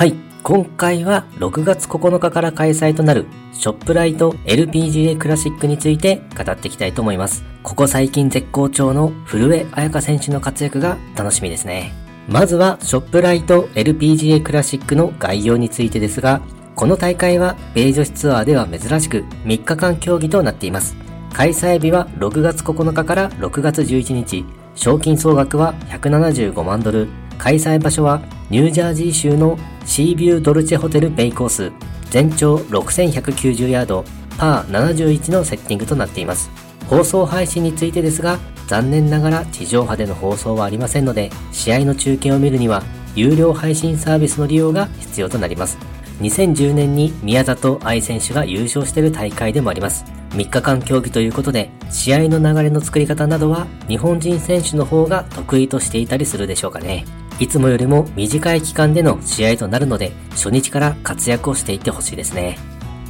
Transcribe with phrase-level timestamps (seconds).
[0.00, 0.14] はい。
[0.42, 7.44] 今回は6月9日から開催となるショップライト LPGA クラシックについて語っていきたいと思います。
[7.62, 11.92] ここ最近絶好調の古江彩香選手の活躍が楽しみですね。
[12.30, 16.40] まずはショップライト LPGA クラシックの概要についてですが、
[16.74, 20.96] この大会は米女子ツアーでは珍しく3日間競技となっています。
[21.34, 27.06] 開催日は6月9日から6月11日、賞金総額は175万ドル、
[27.36, 29.56] 開催場所はニュージャージー州の
[29.86, 31.72] シービュードルチェホテルベイコース、
[32.10, 34.04] 全長6190ヤード、
[34.38, 36.50] パー71のセッティングとなっています。
[36.88, 42.82] 放送配信についてですが、残念ながら地上波での放送はありませんので、試合の中継を見るには、
[43.14, 45.78] 有料配信サービスの利用が必要となります。
[46.20, 50.04] 2010年に宮里愛選手が優勝している大会でもあります。
[50.30, 57.04] 3日間競技ということで、試合の流れの作り方などは日本人選手の方が得意としていたりするでしょうかね。
[57.40, 62.58] いつもよりも短い期間での試合となるので、初日から活躍をしていってほしいですね。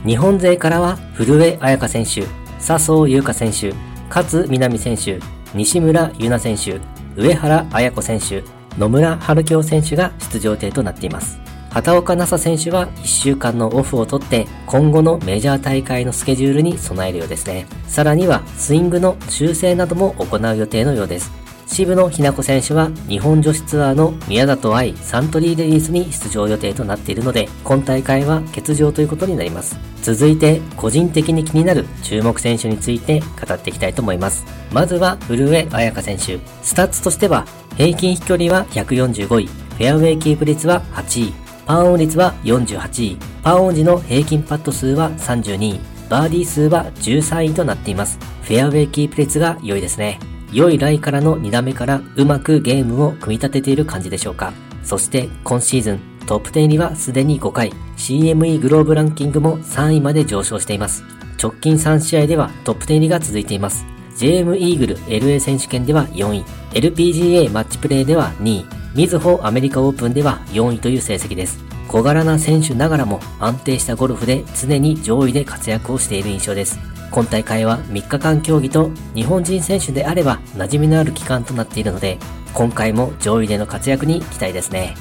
[0.07, 2.25] 日本勢からは、古江彩佳選手、
[2.61, 3.75] 笹生優花選手、
[4.09, 5.19] 勝みなみ選手、
[5.53, 6.81] 西村優奈選手、
[7.21, 8.45] 上原彩子選手、
[8.79, 11.41] 野村春京選手が出場艇となっています。
[11.71, 17.67] 畑岡奈紗選手は1週間のオフを取って今後のメジャー大会のスケジュールに備えるようですね。
[17.87, 21.31] さらにはスイングの修正なども行う予定のようです。
[21.73, 29.79] 渋野日向子選手は日本女子ツアーの宮里藍サントリーレディースに出場予定となっているので今大会は欠場ということになります。
[30.03, 34.45] 続いて個人的に気になる注目選手について語っていきたいと思います。
[34.73, 36.41] まずは古江彩佳選手。
[36.63, 39.47] スタッツとしては平均飛距離は145位。
[39.47, 41.33] フェアウェイキープ率は8位。
[41.67, 43.19] パーオン率は48位。
[43.45, 45.81] パーオン時の平均パット数は32位。
[46.09, 48.19] バーディー数は13位となっています。
[48.43, 50.19] フェアウェイキープ率が良いですね。
[50.53, 54.53] 良いライからの2打目からうまくゲームを組み立てている感じでしょうか。
[54.83, 61.05] そして今シーズントップ10入りはすでに5回、CME グローブランキングも3位まで上昇しています。
[61.43, 63.85] 直近3試合ではトップ10入りが続いています。
[64.17, 71.59] JM イーグル LA 選手権では4位、LPGA マッチプレイでは2位、みずほアメリカオープンでは4位という成績です。
[71.89, 76.79] 小柄な選手ながらも安定したゴルフで常に上位で活躍をしている印象です。
[77.11, 82.19] 今大会は3日間競技と日本人選手であれば馴染みのある期間となっているので、
[82.55, 84.95] 今回も上位での活躍に期待ですね。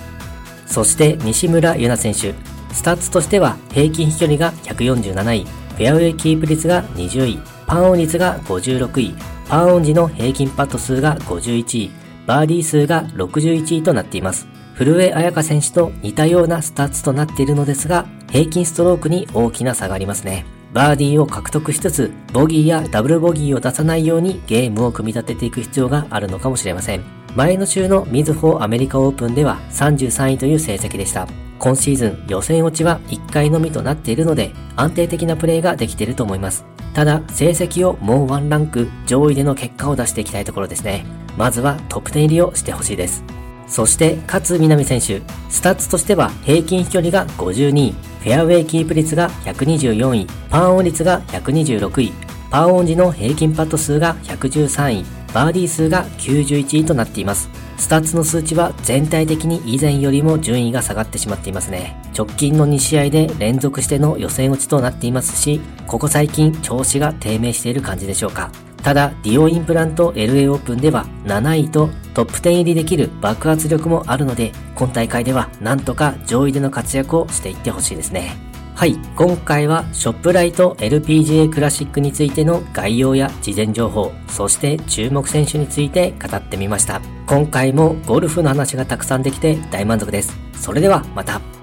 [0.65, 2.37] そして西村優菜選手、
[2.73, 9.15] スタッツとしては平均飛距離が147位、フェアウェイキープ率が20位、パーオン率が56位、
[9.47, 11.91] パーオン時の平均パット数が51位、
[12.27, 14.47] バーディー数が61位となっています。
[14.75, 20.45] 古江彩佳選手と似たようなスタッツとなっているのですが、平均ストロークに大きな差がありますね。
[20.73, 27.03] バーディーを獲得しつつ、ボギーやダブルボギーを出さないようにゲームを組み立てていく必要があるのかもしれません。
[27.35, 31.27] 前の週のミズホアメリカオープンでは33位という成績でした。
[31.57, 36.65] 今シーズン予選落ちは1回のみとなっているので安定的なプレーができていると思います。
[36.93, 41.05] ただ、成績をもうワンランク上位での結果を出していきたいところですね。
[41.37, 43.23] まずはトップ10入りをしてほしいです。
[43.67, 52.13] そして、勝みなみ選手、スタッツとしては平均飛距離が52位、フェアウェイキープ率が124位、パーオン率が126位、
[52.51, 57.49] パーオン時の平均パット数が113位、バーディー数が91位となっています。
[57.77, 61.95] スタッツの数値は全体的に以前よりも順位が下がってしまっていますね。
[62.17, 68.51] 直近の2試合で連続しての予選落ちとなっていますし、ここ最近調子が低迷している感じでしょうか。
[68.89, 78.35] ただ、ディオインプラント LA オープンでは7位とトップ10入りできる爆発力もあるので、今大会ではなんとか上位での活躍をしていってほしいですね。
[78.73, 86.99] はい、今回はショップライト LPGA クラシックについての概要や事前情報、そして注目選手について語ってみました。
[87.27, 90.35] 今回もゴルフの話がたくさんできて大満足です。
[90.53, 91.58] それではまた。